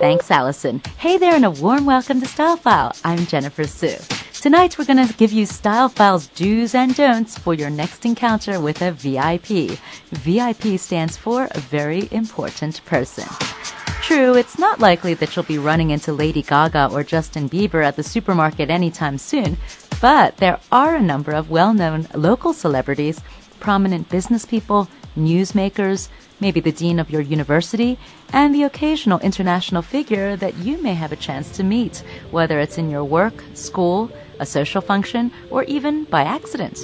[0.00, 0.80] Thanks, Allison.
[0.96, 2.92] Hey there, and a warm welcome to Style File.
[3.04, 3.98] I'm Jennifer Sue.
[4.32, 8.58] Tonight, we're going to give you Style File's do's and don'ts for your next encounter
[8.62, 9.78] with a VIP.
[10.08, 13.28] VIP stands for a very important person.
[14.00, 17.96] True, it's not likely that you'll be running into Lady Gaga or Justin Bieber at
[17.96, 19.58] the supermarket anytime soon,
[20.00, 23.20] but there are a number of well known local celebrities,
[23.60, 26.08] prominent business people, newsmakers,
[26.40, 27.98] maybe the dean of your university,
[28.32, 32.78] and the occasional international figure that you may have a chance to meet, whether it's
[32.78, 36.78] in your work, school, a social function, or even by accident.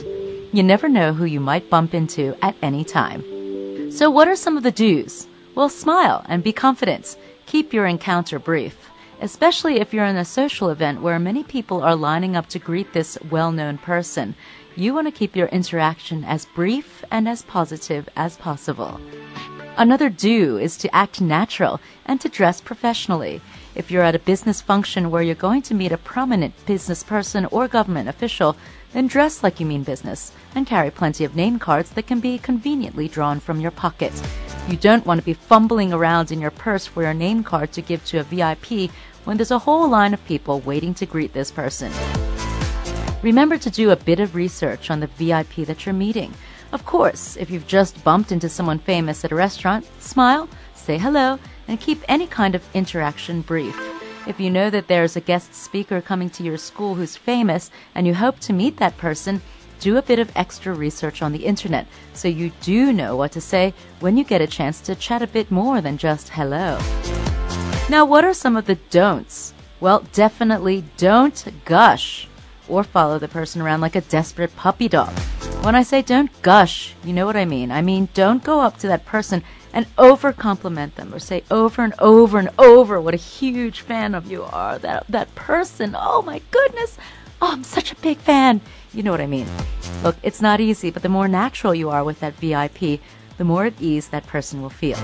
[0.52, 3.90] You never know who you might bump into at any time.
[3.90, 5.26] So, what are some of the do's?
[5.54, 7.16] Well, smile and be confident.
[7.46, 11.96] Keep your encounter brief, especially if you're in a social event where many people are
[11.96, 14.34] lining up to greet this well known person.
[14.76, 19.00] You want to keep your interaction as brief and as positive as possible.
[19.78, 23.40] Another do is to act natural and to dress professionally.
[23.74, 27.44] If you're at a business function where you're going to meet a prominent business person
[27.46, 28.56] or government official,
[28.92, 32.38] then dress like you mean business and carry plenty of name cards that can be
[32.38, 34.12] conveniently drawn from your pocket.
[34.68, 37.82] You don't want to be fumbling around in your purse for your name card to
[37.82, 38.90] give to a VIP
[39.22, 41.92] when there's a whole line of people waiting to greet this person.
[43.22, 46.34] Remember to do a bit of research on the VIP that you're meeting.
[46.72, 51.38] Of course, if you've just bumped into someone famous at a restaurant, smile, say hello,
[51.68, 53.80] and keep any kind of interaction brief.
[54.26, 58.04] If you know that there's a guest speaker coming to your school who's famous and
[58.04, 59.42] you hope to meet that person,
[59.80, 63.40] do a bit of extra research on the internet so you do know what to
[63.40, 66.78] say when you get a chance to chat a bit more than just hello.
[67.88, 69.54] Now, what are some of the don'ts?
[69.78, 72.28] Well, definitely don't gush
[72.68, 75.12] or follow the person around like a desperate puppy dog.
[75.62, 77.70] When I say don't gush, you know what I mean.
[77.70, 79.42] I mean, don't go up to that person
[79.72, 84.14] and over compliment them or say over and over and over what a huge fan
[84.14, 84.78] of you are.
[84.78, 85.94] That that person.
[85.98, 86.98] Oh my goodness.
[87.42, 88.60] Oh, I'm such a big fan.
[88.94, 89.46] You know what I mean.
[90.02, 93.00] Look, it's not easy, but the more natural you are with that VIP,
[93.36, 94.98] the more at ease that person will feel.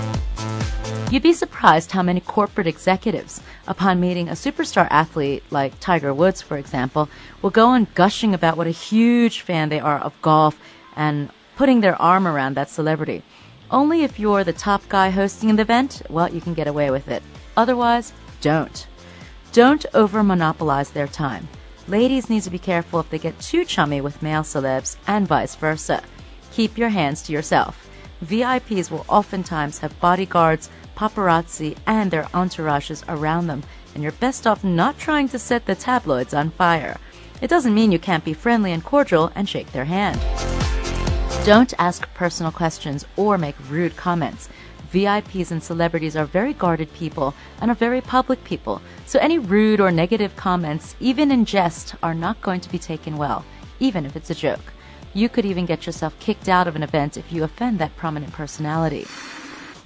[1.11, 6.41] You'd be surprised how many corporate executives, upon meeting a superstar athlete like Tiger Woods,
[6.41, 7.07] for example,
[7.43, 10.59] will go on gushing about what a huge fan they are of golf
[10.95, 13.21] and putting their arm around that celebrity.
[13.69, 17.07] Only if you're the top guy hosting an event, well, you can get away with
[17.07, 17.21] it.
[17.55, 18.11] Otherwise,
[18.41, 18.87] don't.
[19.51, 21.47] Don't over monopolize their time.
[21.89, 25.55] Ladies need to be careful if they get too chummy with male celebs and vice
[25.55, 26.01] versa.
[26.53, 27.89] Keep your hands to yourself.
[28.23, 34.63] VIPs will oftentimes have bodyguards, paparazzi, and their entourages around them, and you're best off
[34.63, 36.97] not trying to set the tabloids on fire.
[37.41, 40.21] It doesn't mean you can't be friendly and cordial and shake their hand.
[41.45, 44.47] Don't ask personal questions or make rude comments.
[44.93, 49.81] VIPs and celebrities are very guarded people and are very public people, so any rude
[49.81, 53.43] or negative comments, even in jest, are not going to be taken well,
[53.79, 54.71] even if it's a joke.
[55.15, 58.33] You could even get yourself kicked out of an event if you offend that prominent
[58.33, 59.07] personality.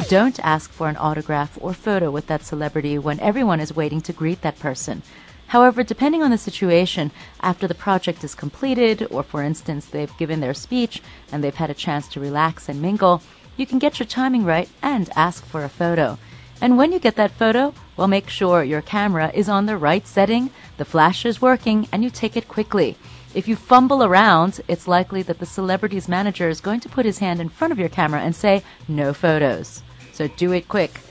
[0.10, 4.14] Don't ask for an autograph or photo with that celebrity when everyone is waiting to
[4.14, 5.04] greet that person.
[5.48, 10.42] However, depending on the situation, after the project is completed, or for instance, they've given
[10.42, 11.02] their speech
[11.32, 13.22] and they've had a chance to relax and mingle,
[13.58, 16.18] you can get your timing right and ask for a photo.
[16.62, 20.08] And when you get that photo, well, make sure your camera is on the right
[20.08, 22.96] setting, the flash is working, and you take it quickly.
[23.34, 27.20] If you fumble around, it's likely that the celebrity's manager is going to put his
[27.20, 29.84] hand in front of your camera and say, no photos.
[30.14, 31.02] So do it quick.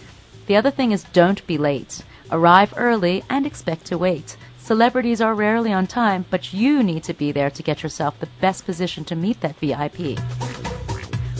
[0.47, 2.03] The other thing is don't be late.
[2.31, 4.37] Arrive early and expect to wait.
[4.59, 8.29] Celebrities are rarely on time, but you need to be there to get yourself the
[8.41, 10.19] best position to meet that VIP.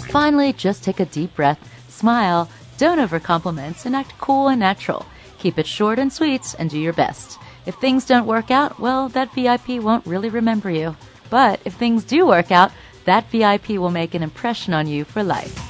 [0.09, 1.59] Finally, just take a deep breath,
[1.89, 5.05] smile, don't over compliments, and act cool and natural.
[5.39, 7.39] Keep it short and sweet and do your best.
[7.67, 10.97] If things don't work out, well, that VIP won't really remember you.
[11.31, 12.73] But if things do work out,
[13.05, 15.63] that VIP will make an impression on you for life.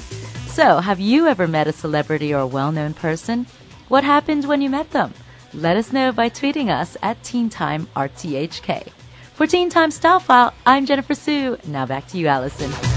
[0.49, 3.47] So, have you ever met a celebrity or a well known person?
[3.89, 5.13] What happened when you met them?
[5.53, 8.89] Let us know by tweeting us at TeenTimeRTHK.
[9.35, 11.59] For Teen Time Style File, I'm Jennifer Sue.
[11.67, 12.96] Now back to you, Allison.